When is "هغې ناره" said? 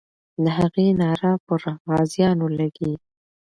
0.57-1.31